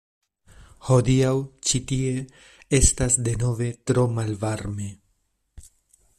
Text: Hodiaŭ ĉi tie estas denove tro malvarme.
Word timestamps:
Hodiaŭ 0.87 1.33
ĉi 1.71 1.81
tie 1.91 2.15
estas 2.79 3.19
denove 3.29 3.69
tro 3.91 4.09
malvarme. 4.17 4.91